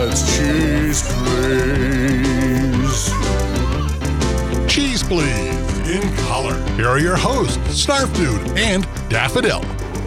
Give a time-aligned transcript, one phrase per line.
[0.00, 3.12] Yeah, it's Cheese Please.
[4.72, 6.56] Cheese Please in color.
[6.76, 9.60] Here are your hosts, Snarf Dude and Daffodil.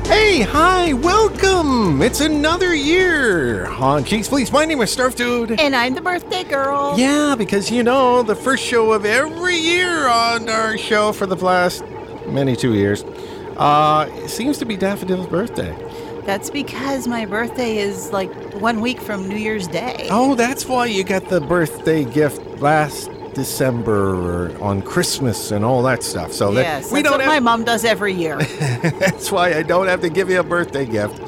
[0.05, 2.01] Hey, hi, welcome!
[2.01, 4.51] It's another year on Cheese Please.
[4.51, 5.59] My name is Snarf Dude.
[5.59, 6.95] And I'm the birthday girl.
[6.97, 11.35] Yeah, because you know, the first show of every year on our show for the
[11.35, 11.83] last
[12.25, 13.03] many two years
[13.57, 15.71] uh, seems to be Daffodil's birthday.
[16.25, 20.07] That's because my birthday is like one week from New Year's Day.
[20.09, 25.83] Oh, that's why you got the birthday gift last December or on Christmas and all
[25.83, 26.31] that stuff.
[26.31, 28.37] So that yes, we that's don't what have, my mom does every year.
[28.99, 31.19] that's why I don't have to give you a birthday gift.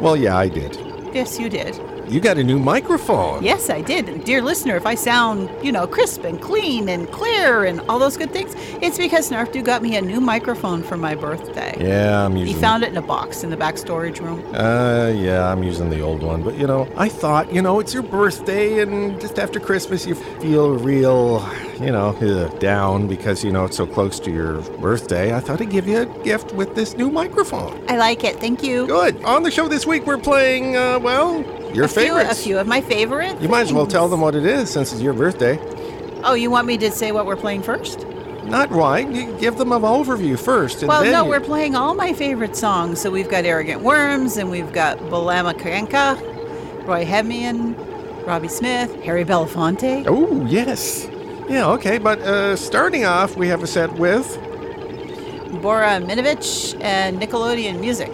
[0.00, 0.76] Well, yeah, I did.
[1.14, 1.80] yes, you did.
[2.12, 3.42] You got a new microphone.
[3.42, 4.06] Yes, I did.
[4.06, 7.98] And dear listener, if I sound, you know, crisp and clean and clear and all
[7.98, 11.74] those good things, it's because Snarfdude got me a new microphone for my birthday.
[11.80, 12.54] Yeah, I'm using.
[12.54, 14.44] He found it in a box in the back storage room.
[14.54, 17.94] Uh, yeah, I'm using the old one, but you know, I thought, you know, it's
[17.94, 21.40] your birthday, and just after Christmas, you feel real,
[21.82, 25.34] you know, uh, down because you know it's so close to your birthday.
[25.34, 27.84] I thought I'd give you a gift with this new microphone.
[27.88, 28.36] I like it.
[28.38, 28.86] Thank you.
[28.86, 29.22] Good.
[29.24, 31.42] On the show this week, we're playing, uh, well,
[31.74, 32.40] your a few, favorites.
[32.40, 33.40] a few of my favorites.
[33.40, 35.58] You might as well tell them what it is since it's your birthday.
[36.24, 38.06] Oh, you want me to say what we're playing first?
[38.44, 39.08] Not right.
[39.10, 42.56] You give them an overview first, and Well, no, you- we're playing all my favorite
[42.56, 43.00] songs.
[43.00, 46.20] So we've got Arrogant Worms, and we've got Balama Karenka,
[46.86, 47.74] Roy Hemian,
[48.26, 50.04] Robbie Smith, Harry Belafonte.
[50.06, 51.08] Oh yes.
[51.52, 51.68] Yeah.
[51.72, 51.98] Okay.
[51.98, 54.26] But uh, starting off, we have a set with
[55.60, 58.10] Borrah Minevitch, and Nickelodeon Music.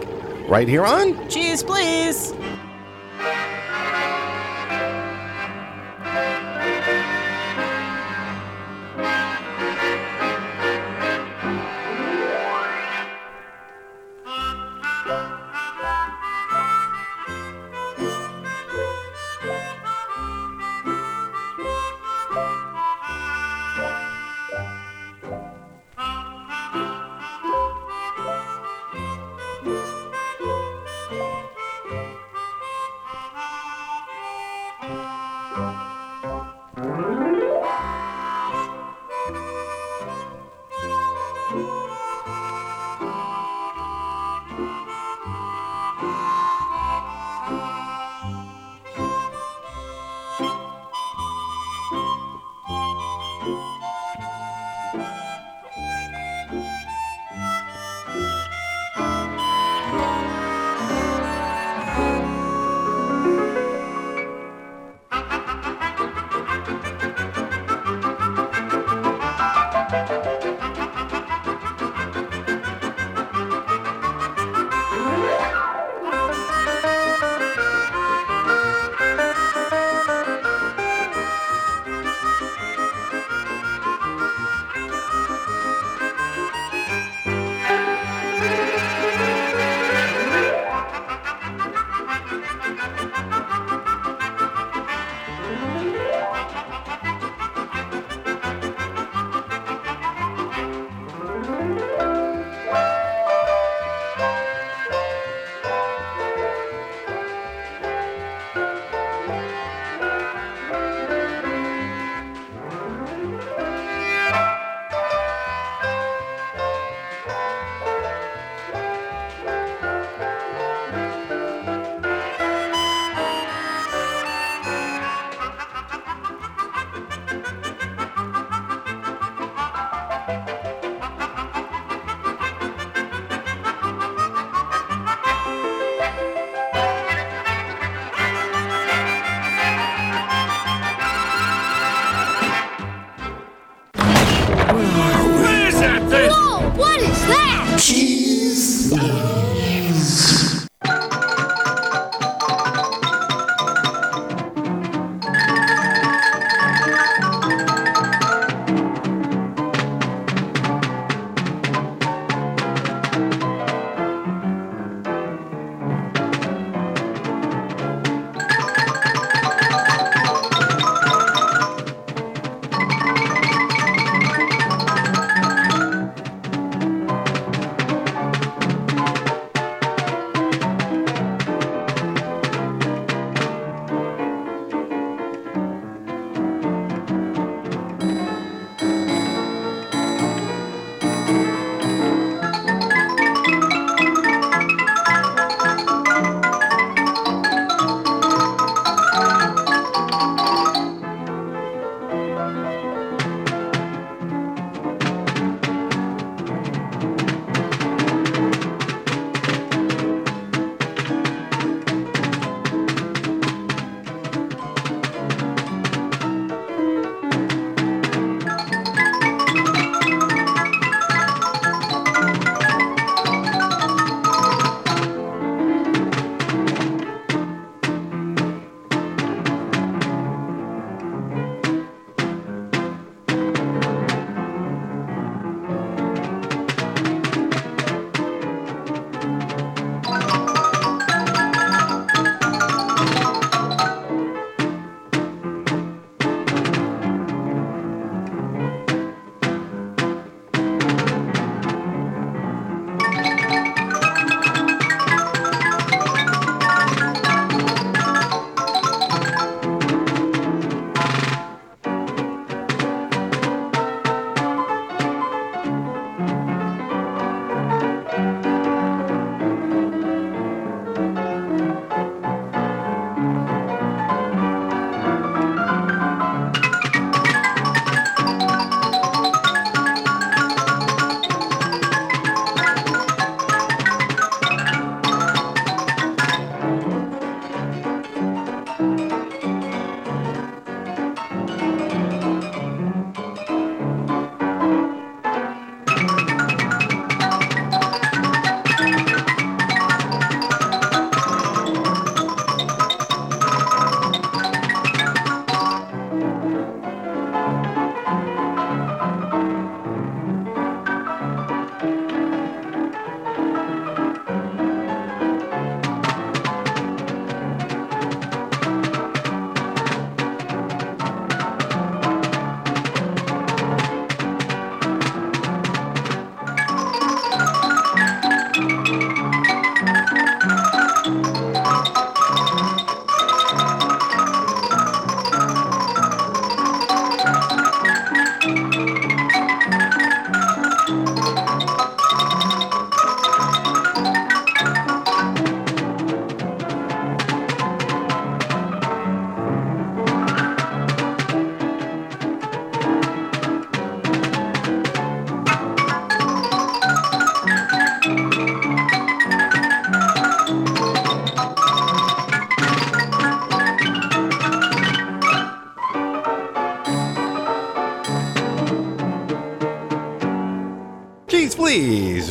[0.49, 2.35] right here on Cheese, please!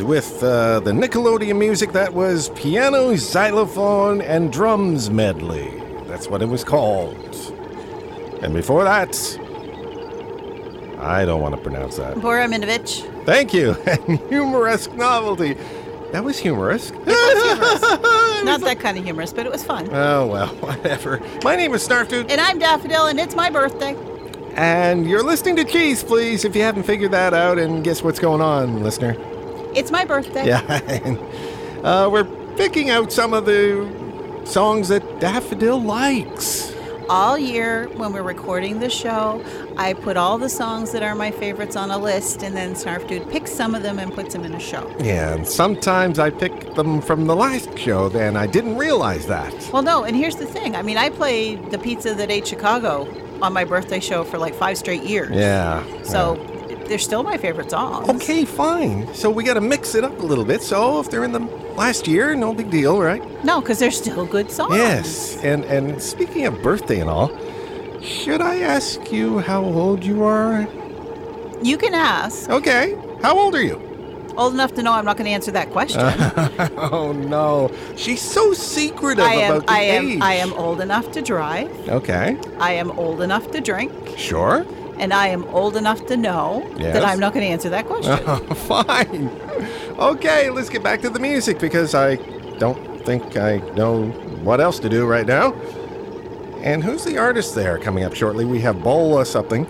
[0.02, 5.70] With uh, the Nickelodeon music that was piano, xylophone, and drums medley.
[6.06, 7.16] That's what it was called.
[8.42, 9.14] And before that,
[11.00, 12.20] I don't want to pronounce that.
[12.20, 13.02] Borrah Minevitch.
[13.24, 13.76] Thank you.
[13.86, 15.54] And humorous novelty.
[16.12, 16.90] That was humorous.
[16.90, 17.80] It was humorous.
[18.44, 19.88] Not that kind of humorous, but it was fun.
[19.92, 21.20] Oh, well, whatever.
[21.44, 23.94] My name is Snarfdude, And I'm Daffodil, and it's my birthday.
[24.54, 27.58] and you're listening to Cheese Please if you haven't figured that out.
[27.58, 29.14] And guess what's going on, listener?
[29.78, 30.44] It's my birthday.
[30.44, 30.60] Yeah.
[31.84, 32.24] uh, we're
[32.56, 36.74] picking out some of the songs that Daffodil likes.
[37.08, 39.42] All year when we're recording the show,
[39.76, 43.06] I put all the songs that are my favorites on a list, and then Snarf
[43.06, 44.92] Dude picks some of them and puts them in a show.
[44.98, 49.54] Yeah, and sometimes I pick them from the last show, then I didn't realize that.
[49.72, 50.74] Well, no, and here's the thing.
[50.74, 53.06] I mean, I played the pizza that ate Chicago
[53.40, 55.30] on my birthday show for like five straight years.
[55.30, 55.84] Yeah.
[56.02, 56.57] So
[56.88, 58.08] they're still my favorite songs.
[58.08, 59.12] Okay, fine.
[59.14, 60.62] So we got to mix it up a little bit.
[60.62, 61.40] So if they're in the
[61.76, 63.22] last year, no big deal, right?
[63.44, 64.74] No, because they're still good songs.
[64.74, 65.36] Yes.
[65.44, 67.30] And and speaking of birthday and all,
[68.02, 70.66] should I ask you how old you are?
[71.62, 72.48] You can ask.
[72.48, 72.96] Okay.
[73.22, 73.84] How old are you?
[74.36, 76.00] Old enough to know I'm not going to answer that question.
[76.90, 79.50] Oh no, she's so secretive I am.
[79.56, 80.08] about the I am.
[80.08, 80.20] age.
[80.22, 81.68] I am old enough to drive.
[81.88, 82.36] Okay.
[82.60, 84.64] I am old enough to drink, Sure.
[84.98, 86.92] And I am old enough to know Yes.
[86.94, 88.16] that I'm not going to answer that question.
[88.54, 89.28] Fine.
[89.98, 92.16] Okay, let's get back to the music because I
[92.58, 94.06] don't think I know
[94.42, 95.52] what else to do right now.
[96.62, 98.44] And who's the artist there coming up shortly?
[98.44, 99.66] We have Bola something.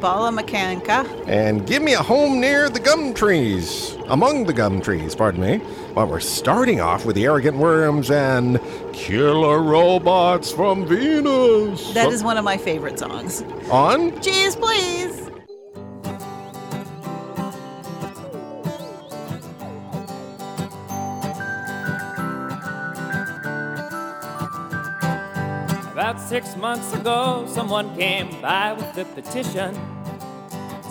[0.00, 1.06] Bala Mechanica.
[1.28, 3.96] And give me a home near the gum trees.
[4.08, 5.60] Among the gum trees, pardon me.
[5.94, 8.60] But we're starting off with the arrogant worms and
[8.92, 11.92] killer robots from Venus.
[11.92, 13.42] That is one of my favorite songs.
[13.70, 15.19] on Cheese, please.
[26.30, 29.76] Six months ago, someone came by with a petition.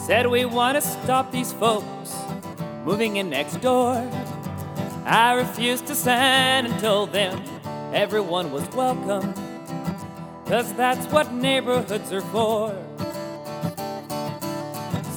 [0.06, 2.14] Said we want to stop these folks
[2.84, 3.94] moving in next door.
[5.06, 7.42] I refused to sign and told them
[7.94, 9.34] everyone was welcome.
[10.46, 12.76] Cause that's what neighborhoods are for.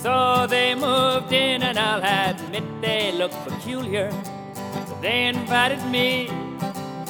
[0.02, 4.08] So they moved in, and I'll admit they look peculiar.
[4.54, 6.28] But they invited me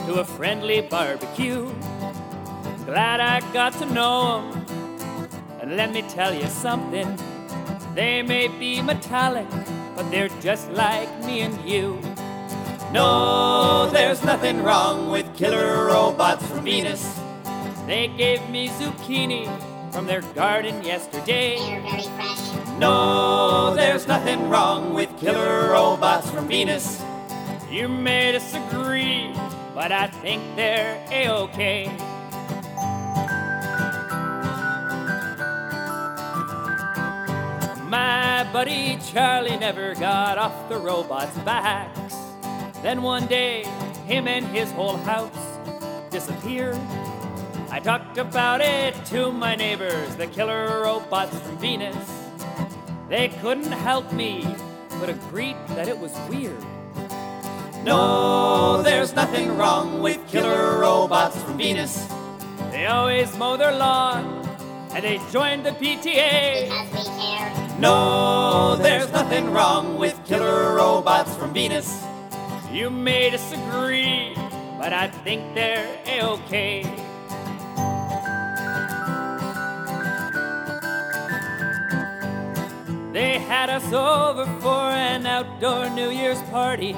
[0.07, 1.71] to a friendly barbecue.
[2.87, 4.67] Glad I got to know 'em.
[5.61, 7.17] And let me tell you something.
[7.95, 9.49] They may be metallic,
[9.95, 11.99] but they're just like me and you.
[12.93, 17.21] No, there's nothing wrong with killer robots from Venus.
[17.87, 19.49] They gave me zucchini
[19.93, 21.57] from their garden yesterday.
[22.79, 27.01] No, there's nothing wrong with killer robots from Venus.
[27.71, 29.33] You may disagree,
[29.75, 31.89] but I think they're a-okay.
[31.89, 32.12] My
[38.53, 42.15] buddy Charlie never got off the robot's backs.
[42.83, 43.65] Then one day,
[44.07, 45.33] him and his whole house
[46.11, 46.79] disappeared.
[47.71, 51.97] I talked about it to my neighbors, the killer robots from Venus.
[53.09, 54.47] They couldn't help me,
[55.01, 56.63] but agreed that it was weird.
[57.85, 62.07] No, there's nothing wrong with killer robots from Venus.
[62.71, 64.47] They always mow their lawn,
[64.93, 67.02] and they joined the PTA.
[67.83, 72.01] No, there's nothing wrong with killer robots from Venus.
[72.71, 74.37] You may disagree,
[74.79, 76.83] but I think they're a-okay.
[83.13, 86.95] They had us over for an outdoor New Year's party.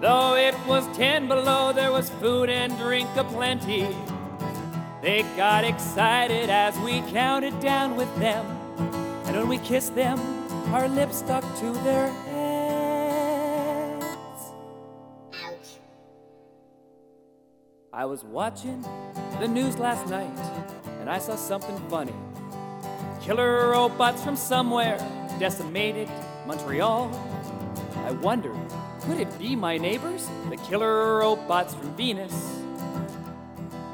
[0.00, 3.86] Though it was 10 below, there was food and drink aplenty.
[5.00, 8.59] They got excited as we counted down with them.
[9.30, 10.18] And when we kissed them,
[10.74, 14.04] our lips stuck to their heads.
[15.44, 15.78] Ouch.
[17.92, 18.84] I was watching
[19.38, 20.36] the news last night
[20.98, 22.12] and I saw something funny.
[23.22, 24.98] Killer robots from somewhere
[25.38, 26.08] decimated
[26.44, 27.08] Montreal.
[27.98, 28.58] I wondered,
[29.02, 32.34] could it be my neighbors, the killer robots from Venus?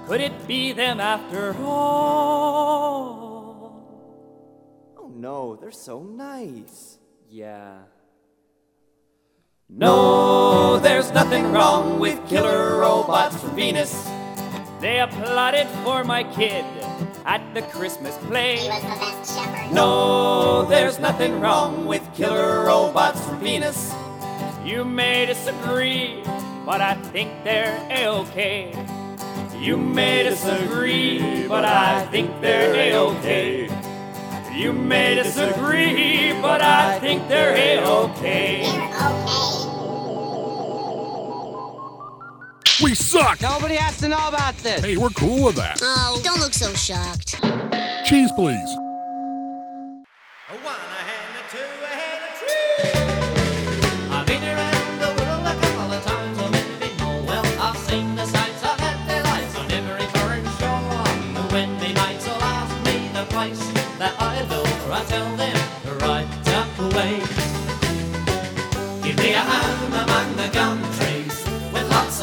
[0.06, 2.75] Could it be them after all?
[5.26, 6.98] Oh no, they're so nice.
[7.28, 7.78] Yeah.
[9.68, 14.08] No, there's nothing wrong with killer robots from Venus.
[14.80, 16.64] They applauded for my kid.
[17.24, 18.58] at the Christmas play.
[18.58, 19.74] He was the best shepherd.
[19.74, 23.92] No, there's nothing wrong with killer robots from Venus.
[24.64, 26.22] You may disagree,
[26.64, 28.70] but I think they're a-okay.
[29.58, 33.85] You may disagree, but I think they're a-okay.
[34.56, 38.62] You may disagree, but I think they're a-okay.
[38.62, 38.86] Okay.
[42.82, 43.42] We suck!
[43.42, 44.82] Nobody has to know about this.
[44.82, 45.78] Hey, we're cool with that.
[45.82, 47.38] Oh, don't look so shocked.
[48.06, 48.78] Cheese, please.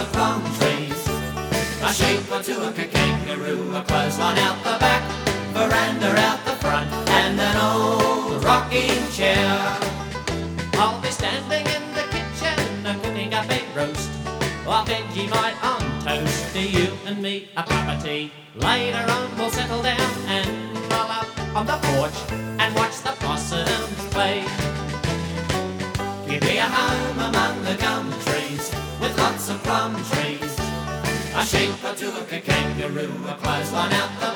[0.04, 1.02] Of plum trees.
[1.88, 5.04] A sheep or two, a kangaroo, a clothesline out the back,
[5.54, 9.48] veranda out the front, and an old rocking chair.
[10.74, 13.42] I'll be standing in the kitchen uh, cooking a
[13.76, 14.10] roast
[14.68, 18.32] or Vegemite on toast to you and me a cup of tea.
[18.56, 20.50] Later on we'll settle down and
[20.92, 24.44] roll up on the porch and watch the possums play.
[26.28, 28.03] Give me a home among the gum
[31.54, 34.33] Or two, a kangaroo, a clothesline out the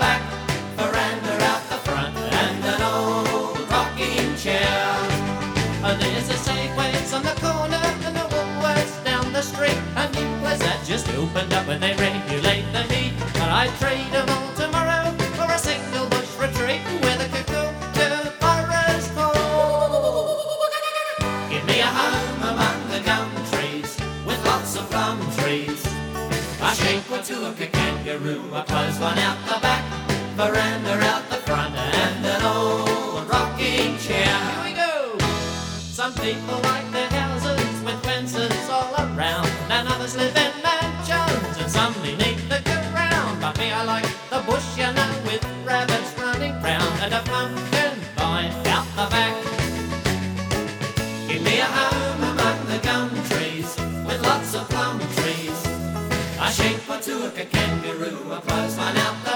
[28.77, 29.83] a clothesline out the back,
[30.35, 34.25] veranda out the front, and an old rocking chair.
[34.25, 35.17] Here we go.
[35.99, 41.71] Some people like their houses with fences all around, and others live in mansions, and
[41.71, 42.61] some they need the
[42.93, 43.41] ground.
[43.41, 47.95] But me, I like the bush, you know, with rabbits running round, and a pumpkin
[48.15, 49.35] vine out the back.
[51.27, 53.69] Give me a home among the gum trees
[54.05, 54.86] with lots of plum trees.
[54.86, 54.86] A sheep
[57.01, 59.26] two, a kangaroo, a clothesline out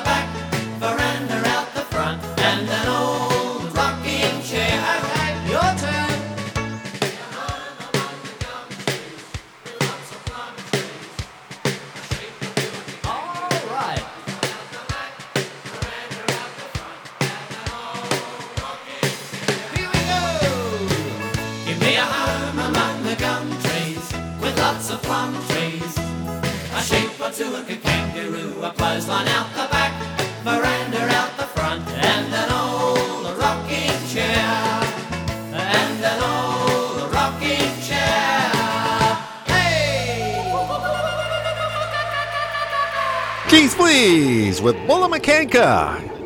[45.12, 45.28] with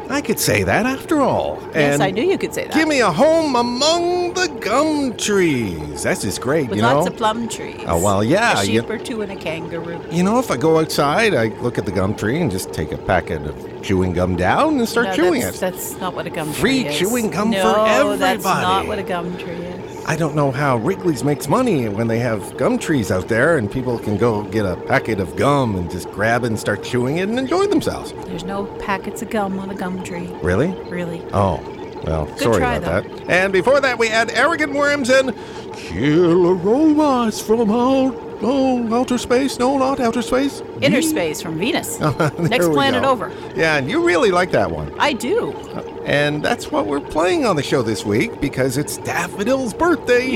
[0.08, 1.60] I could say that after all.
[1.74, 2.74] yes, I knew you could say that.
[2.74, 6.04] Give me a home among the gum trees.
[6.04, 7.84] That's just great, With you lots of plum trees.
[7.88, 10.00] Oh, well, yeah, A you- sheep or two and a kangaroo.
[10.12, 12.92] you know, if I go outside, I look at the gum tree and just take
[12.92, 15.62] a packet of chewing gum down and start no, chewing that's, it.
[15.62, 17.00] That's not what a gum Free tree is.
[17.00, 19.75] chewing gum for no, that's not what a gum tree is.
[20.08, 23.72] I don't know how Wrigley's makes money when they have gum trees out there and
[23.72, 27.18] people can go get a packet of gum and just grab it and start chewing
[27.18, 28.14] it and enjoy themselves.
[28.28, 30.28] There's no packets of gum on a gum tree.
[30.44, 30.74] Really?
[30.92, 31.26] Really.
[31.34, 31.60] Oh,
[32.06, 33.30] well, sorry try, about that.
[33.30, 35.36] And before that, we had arrogant worms and
[35.74, 39.58] killer robots from out, oh, outer space.
[39.58, 40.62] No, not outer space.
[40.82, 41.98] Inner space from Venus.
[42.02, 43.10] Oh, Next planet go.
[43.10, 43.32] over.
[43.56, 44.94] Yeah, and you really like that one.
[45.00, 45.52] I do.
[45.52, 50.36] Uh, And that's what we're playing on the show this week because it's Daffodil's birthday.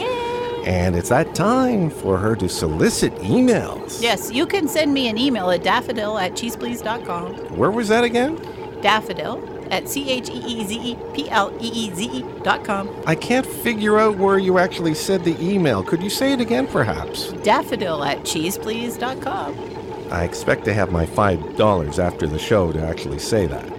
[0.65, 4.01] And it's that time for her to solicit emails.
[4.01, 7.57] Yes, you can send me an email at daffodil at cheezepleeze.com.
[7.57, 8.35] Where was that again?
[8.81, 12.63] Daffodil at C H E E Z E P L E E Z E dot
[12.63, 12.89] com.
[13.05, 15.83] I can't figure out where you actually said the email.
[15.83, 17.31] Could you say it again, perhaps?
[17.43, 20.11] Daffodil at cheezepleeze.com.
[20.11, 23.78] I expect to have my $5 after the show to actually say that.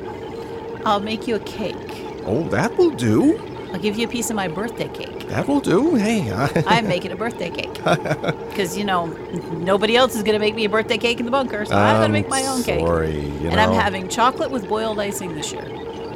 [0.84, 1.76] I'll make you a cake.
[2.24, 3.38] Oh, that will do.
[3.72, 5.28] I'll give you a piece of my birthday cake.
[5.28, 5.94] That will do.
[5.94, 7.78] Hey, I, I'm making a birthday cake.
[8.50, 9.06] Because, you know,
[9.52, 11.96] nobody else is going to make me a birthday cake in the bunker, so I'm
[11.96, 12.80] going to make my own cake.
[12.80, 15.62] Sorry, you and I'm having chocolate with boiled icing this year.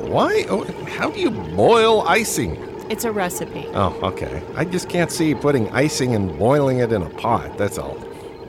[0.00, 0.44] Why?
[0.50, 2.56] Oh, how do you boil icing?
[2.90, 3.66] It's a recipe.
[3.72, 4.42] Oh, okay.
[4.56, 7.56] I just can't see putting icing and boiling it in a pot.
[7.56, 7.96] That's all.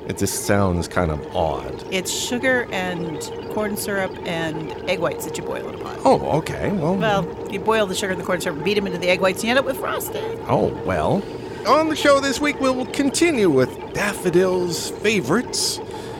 [0.07, 1.83] It just sounds kind of odd.
[1.91, 3.19] It's sugar and
[3.53, 5.97] corn syrup and egg whites that you boil in a pot.
[6.05, 6.71] Oh, okay.
[6.71, 9.21] Well, Well, you boil the sugar and the corn syrup, beat them into the egg
[9.21, 10.39] whites, and you end up with frosting.
[10.47, 11.23] oh, well.
[11.67, 15.79] On the show this week, we'll continue with Daffodil's favorites.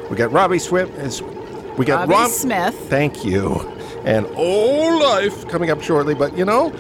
[0.09, 1.21] We got Robbie Swift as
[1.77, 2.75] we got Robbie Rob Smith.
[2.89, 3.59] Thank you.
[4.05, 6.73] And Oh Life coming up shortly, but you know,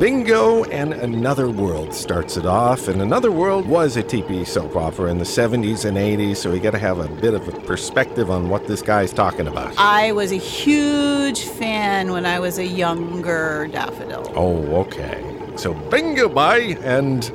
[0.00, 5.10] Bingo and Another World starts it off, and Another World was a TV soap opera
[5.10, 8.30] in the 70s and 80s, so you got to have a bit of a perspective
[8.30, 9.74] on what this guy's talking about.
[9.76, 14.32] I was a huge fan when I was a younger daffodil.
[14.34, 15.22] Oh, okay.
[15.56, 17.30] So Bingo Bye and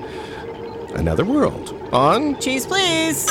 [0.95, 3.27] Another World on Cheese, please.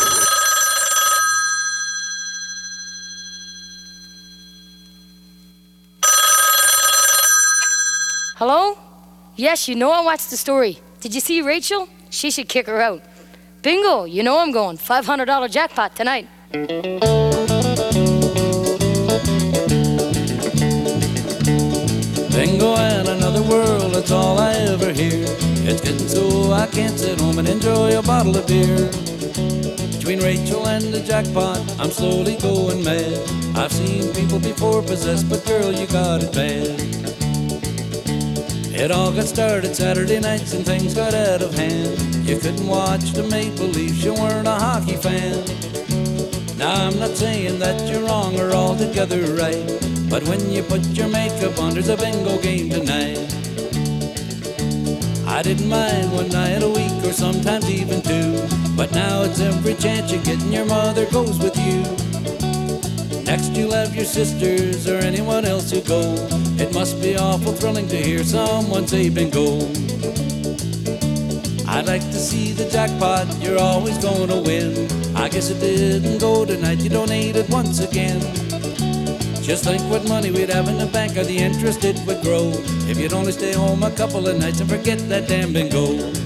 [9.36, 10.78] Yes, you know I watched the story.
[11.00, 11.88] Did you see Rachel?
[12.08, 13.02] She should kick her out.
[13.62, 14.78] Bingo, you know I'm going.
[14.78, 16.28] $500 jackpot tonight.
[22.30, 25.26] Bingo and another world, that's all I ever hear.
[25.66, 28.88] It's getting so I can't sit home and enjoy a bottle of beer.
[29.98, 33.18] Between Rachel and the jackpot, I'm slowly going mad.
[33.56, 37.03] I've seen people before possessed, but girl, you got it bad.
[38.76, 41.96] It all got started Saturday nights and things got out of hand.
[42.26, 45.38] You couldn't watch the Maple Leafs, you weren't a hockey fan.
[46.58, 49.64] Now I'm not saying that you're wrong or altogether right,
[50.10, 53.22] but when you put your makeup on, there's a bingo game tonight.
[55.24, 58.42] I didn't mind one night a week or sometimes even two,
[58.76, 61.80] but now it's every chance you get and your mother goes with you.
[63.22, 66.43] Next you'll have your sisters or anyone else who go.
[66.56, 69.58] It must be awful thrilling to hear someone say bingo.
[71.66, 74.88] I'd like to see the jackpot, you're always gonna win.
[75.16, 78.20] I guess it didn't go tonight, you donated once again.
[79.42, 82.52] Just think what money we'd have in the bank or the interest it would grow.
[82.88, 86.23] If you'd only stay home a couple of nights and forget that damn bingo.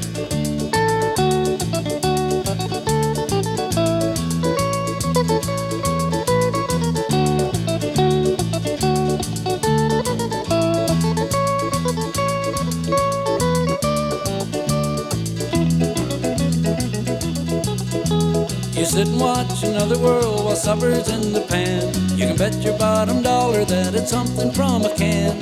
[19.62, 21.86] Another world while supper's in the pan.
[22.18, 25.38] You can bet your bottom dollar that it's something from a can.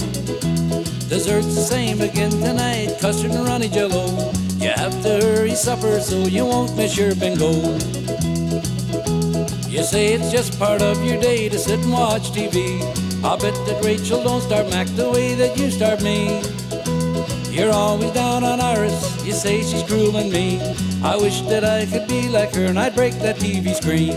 [1.08, 4.06] Dessert's the same again tonight, custard and runny jello.
[4.58, 7.50] You have to hurry supper so you won't miss your bingo.
[9.68, 12.80] You say it's just part of your day to sit and watch TV.
[13.24, 16.40] I'll bet that Rachel don't start Mac the way that you start me.
[17.54, 20.85] You're always down on Iris, you say she's cruel and mean.
[21.02, 24.16] I wish that I could be like her and I'd break that TV screen.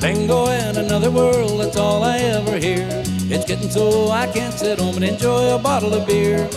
[0.00, 2.86] Bingo and another world, that's all I ever hear.
[3.30, 6.48] It's getting so I can't sit home and enjoy a bottle of beer.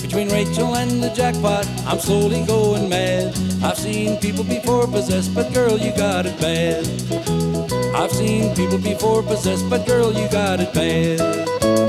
[0.00, 3.34] Between Rachel and the jackpot, I'm slowly going mad.
[3.62, 6.84] I've seen people before possessed, but girl, you got it bad.
[7.94, 11.83] I've seen people before possessed, but girl, you got it bad.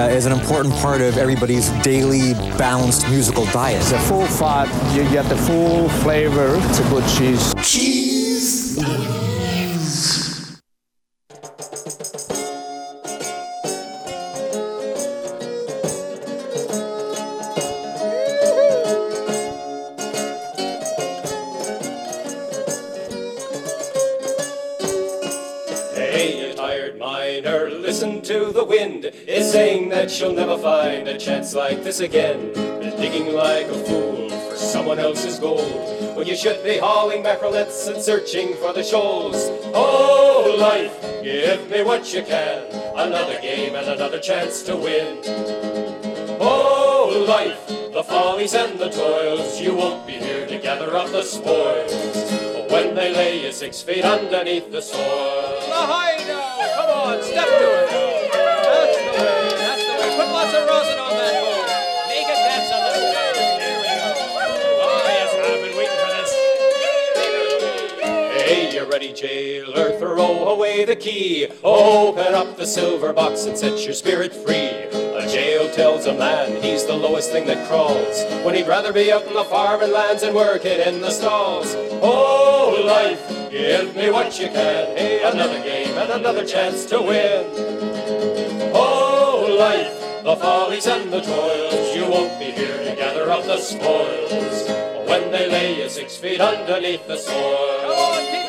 [0.00, 3.80] Uh, is an important part of everybody's daily balanced musical diet.
[3.80, 6.56] It's a full fat, you get the full flavor.
[6.56, 7.54] It's a good cheese.
[7.62, 7.99] Cheese.
[26.30, 29.04] You tired miner, listen to the wind.
[29.04, 32.52] It's saying that you'll never find a chance like this again.
[33.00, 36.16] Digging like a fool for someone else's gold.
[36.16, 39.48] When you should be hauling mackerel and searching for the shoals.
[39.74, 42.64] Oh, life, give me what you can.
[42.96, 45.18] Another game and another chance to win.
[46.38, 49.60] Oh, life, the follies and the toils.
[49.60, 52.39] You won't be here to gather up the spoils.
[52.90, 54.98] When they lay you six feet underneath the soil.
[54.98, 56.58] Hi now!
[56.74, 57.86] Come on, step to it.
[57.86, 60.10] That's the way, that's the way.
[60.16, 61.38] Put lots of rosin on that.
[62.08, 63.34] Make it dance a little bit.
[63.62, 64.10] There we go.
[64.82, 66.34] Oh, yes, I've been waiting for this.
[68.42, 69.96] Hey, you ready, jailer?
[70.00, 71.46] Throw away the key.
[71.62, 74.88] Open up the silver box and set your spirit free.
[75.14, 78.24] A jail tells a man he's the lowest thing that crawls.
[78.44, 81.76] When he'd rather be out in the farming lands and working in the stalls.
[82.02, 82.39] Oh,
[83.84, 84.96] give me what you can.
[84.96, 87.46] Hey, another game and another chance to win.
[88.74, 91.96] Oh, life, the follies and the toils.
[91.96, 94.68] You won't be here to gather up the spoils.
[95.08, 98.39] When they lay you six feet underneath the soil.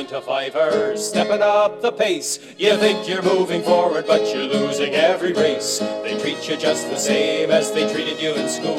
[0.00, 2.38] Nine to fivers, er, stepping up the pace.
[2.56, 5.78] You think you're moving forward, but you're losing every race.
[5.78, 8.78] They treat you just the same as they treated you in school.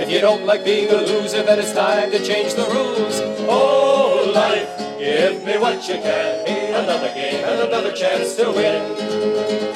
[0.00, 3.20] If you don't like being a loser, then it's time to change the rules.
[3.46, 6.48] Oh, life, give me what you can.
[6.74, 8.96] Another game and another chance to win.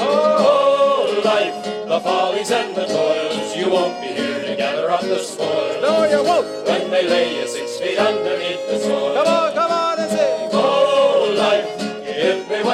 [0.00, 3.56] Oh, life, the follies and the toils.
[3.56, 5.82] You won't be here to gather up the spoils.
[5.82, 6.46] No, you won't.
[6.66, 9.14] When they lay you six feet underneath the soil.
[9.14, 9.67] Come on, come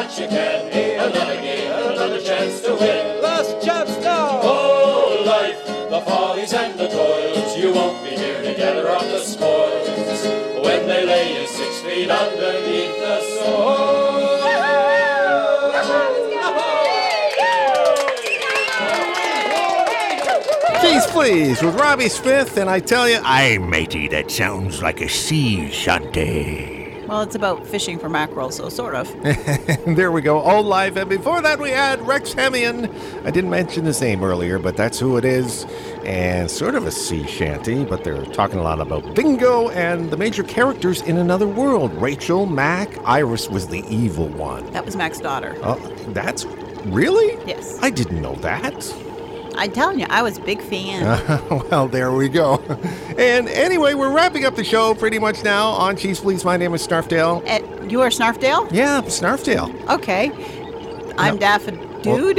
[0.08, 1.10] give me what you can.
[1.10, 3.22] Another game, another chance to win.
[3.22, 4.40] Last chance now.
[4.42, 7.56] Oh, life, the follies and the toils.
[7.56, 9.88] You won't be here to gather up the spoils.
[10.64, 14.40] When they lay you six feet underneath the soil.
[20.80, 25.08] Cheese Please with Robbie Smith, and I tell you, Aye, matey, that sounds like a
[25.08, 26.73] sea shanty.
[27.14, 29.06] Well, it's about fishing for mackerel, so sort of.
[29.94, 30.96] there we go, all live.
[30.96, 32.92] And before that, we had Rex Hemian.
[33.24, 35.64] I didn't mention his name earlier, but that's who it is.
[36.04, 40.16] And sort of a sea shanty, but they're talking a lot about bingo and the
[40.16, 41.94] major characters in another world.
[42.02, 44.68] Rachel, Mac, Iris was the evil one.
[44.72, 45.56] That was Mac's daughter.
[45.62, 45.76] Oh,
[46.08, 46.46] that's
[46.86, 47.38] really?
[47.46, 47.78] Yes.
[47.80, 48.74] I didn't know that.
[49.56, 51.02] I'm telling you, I was a big fan.
[51.70, 52.56] well, there we go.
[53.18, 56.44] And anyway, we're wrapping up the show pretty much now on Cheese Please.
[56.44, 57.42] My name is Snarfdale.
[57.46, 58.68] Uh, you are Snarfdale?
[58.72, 59.72] Yeah, Snarfdale.
[59.90, 60.32] Okay.
[61.16, 62.38] I'm Daffy Dude.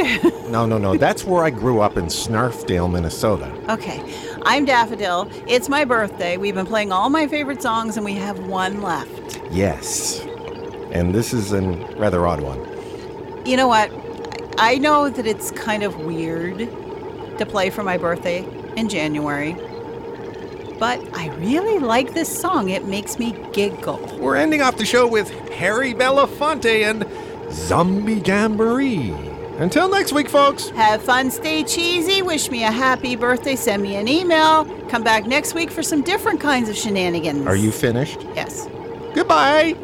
[0.51, 0.95] No, no, no.
[0.95, 3.51] That's where I grew up in Snarfdale, Minnesota.
[3.69, 4.03] okay.
[4.45, 5.27] I'm Daffodil.
[5.47, 6.37] It's my birthday.
[6.37, 9.41] We've been playing all my favorite songs, and we have one left.
[9.49, 10.19] Yes.
[10.91, 11.61] And this is a
[11.97, 12.59] rather odd one.
[13.45, 13.91] You know what?
[14.59, 16.69] I know that it's kind of weird
[17.37, 18.45] to play for my birthday
[18.75, 19.53] in January,
[20.79, 22.69] but I really like this song.
[22.69, 23.99] It makes me giggle.
[24.19, 27.05] We're ending off the show with Harry Belafonte and
[27.51, 29.11] Zombie Jamboree.
[29.57, 30.69] Until next week, folks.
[30.71, 32.21] Have fun, stay cheesy.
[32.21, 33.55] Wish me a happy birthday.
[33.55, 34.65] Send me an email.
[34.89, 37.47] Come back next week for some different kinds of shenanigans.
[37.47, 38.21] Are you finished?
[38.35, 38.67] Yes.
[39.13, 39.75] Goodbye.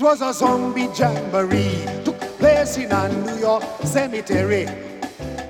[0.00, 4.66] It was a zombie jamboree, took place in a New York cemetery.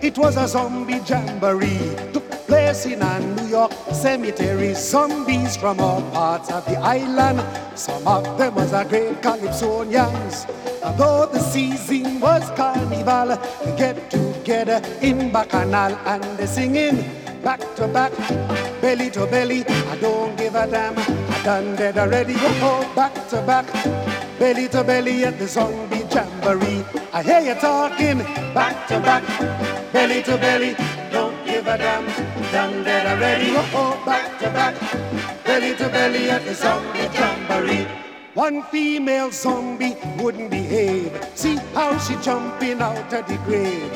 [0.03, 4.75] It was a zombie jamboree, took place in a New York cemetery.
[4.75, 7.41] Zombies from all parts of the island,
[7.79, 10.51] some of them was a great calypsonians.
[10.83, 17.05] Although the season was carnival, they get together in Bacchanal and they singing
[17.41, 18.11] back to back,
[18.81, 19.65] belly to belly.
[19.65, 22.35] I don't give a damn, I done dead already.
[22.37, 24.00] Oh, back to back
[24.41, 26.83] belly to belly at the zombie jamboree.
[27.13, 28.19] I hear you talking
[28.55, 29.23] back to back,
[29.93, 30.75] belly to belly.
[31.13, 32.07] Don't give a damn,
[32.51, 33.51] done that already.
[33.51, 34.75] Oh, oh, back to back,
[35.45, 37.87] belly to belly at the zombie jamboree.
[38.33, 41.13] One female zombie wouldn't behave.
[41.35, 43.93] See how she jumping out of the grave.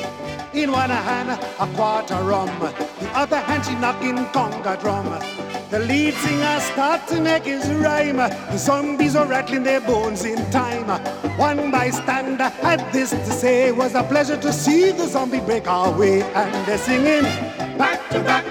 [0.53, 2.51] In one hand, a quarter rum.
[2.59, 5.07] The other hand, she knocking conga drum.
[5.71, 8.17] The lead singer start to make his rhyme.
[8.17, 10.87] The zombies are rattling their bones in time.
[11.37, 15.91] One bystander had this to say, was a pleasure to see the zombie break our
[15.91, 16.21] way.
[16.21, 17.23] And they're singing
[17.77, 18.45] back to back,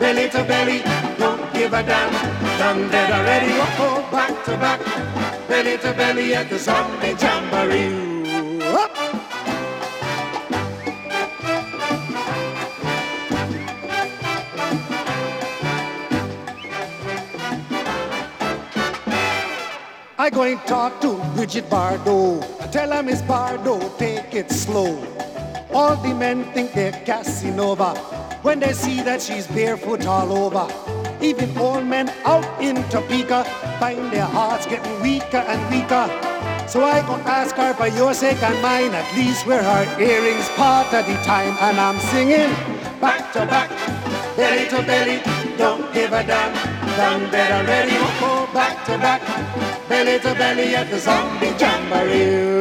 [0.00, 0.82] belly to belly.
[1.18, 2.12] Don't give a damn,
[2.58, 3.52] done dead already.
[3.52, 4.80] Oh, oh, back to back,
[5.48, 9.19] belly to belly at the zombie jamboree.
[20.20, 22.44] I go and talk to Brigitte Bardot.
[22.60, 25.02] I tell her, Miss Bardot, take it slow.
[25.72, 27.94] All the men think they're Casanova
[28.42, 30.68] when they see that she's barefoot all over.
[31.22, 33.44] Even old men out in Topeka
[33.80, 36.04] find their hearts getting weaker and weaker.
[36.68, 40.46] So I go ask her for your sake and mine, at least wear her earrings
[40.50, 41.56] part of the time.
[41.62, 42.52] And I'm singing
[43.00, 43.70] back to back,
[44.36, 45.22] belly to belly,
[45.56, 46.52] don't give a damn.
[46.98, 49.22] Done better ready, oh, back to back,
[49.90, 52.60] belly to belly at the zombie jamboree.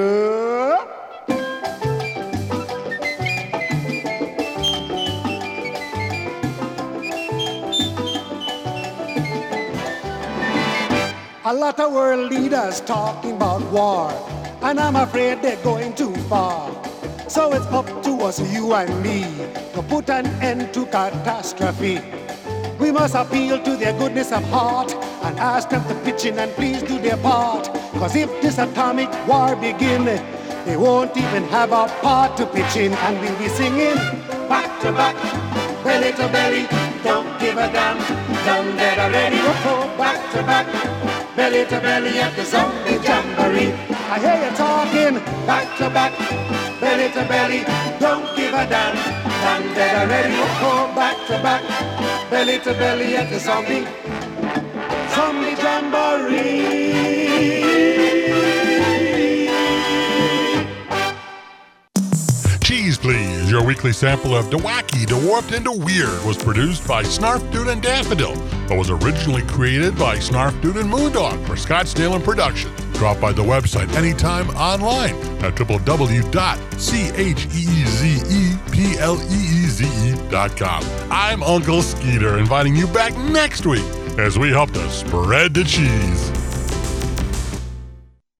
[11.45, 14.11] A lot of world leaders talking about war,
[14.63, 16.73] and I'm afraid they're going too far.
[17.27, 19.21] So it's up to us, you and me,
[19.75, 22.18] to put an end to catastrophe.
[22.79, 26.51] We must appeal to their goodness of heart and ask them to pitch in and
[26.53, 27.65] please do their part.
[27.99, 30.05] Cause if this atomic war begin,
[30.65, 33.95] they won't even have a part to pitch in and we'll be singing
[34.47, 35.15] back to back,
[35.83, 36.67] belly to belly,
[37.03, 37.97] don't give a damn,
[38.45, 39.37] done dead already.
[39.67, 40.65] Oh, back to back,
[41.35, 43.73] belly to belly at the zombie jamboree.
[44.09, 45.15] I hear you talking
[45.45, 46.13] back to back,
[46.79, 47.61] belly to belly,
[47.99, 48.95] don't give a damn,
[49.43, 50.35] done dead already.
[50.61, 51.61] Oh, back to back,
[52.29, 53.85] belly to belly at the zombie,
[55.15, 56.59] zombie jamboree.
[62.61, 67.67] Cheese Please, your weekly sample of Wacky, Dwarfed into Weird, was produced by Snarf Dude
[67.67, 68.35] and Daffodil,
[68.67, 72.71] but was originally created by Snarf Dude and Moondog for Scottsdale and Production.
[72.93, 75.55] Drop by the website anytime online at
[79.69, 80.83] www.cheezepleeze.com.
[81.11, 83.85] I'm Uncle Skeeter, inviting you back next week
[84.17, 86.38] as we help to spread the cheese.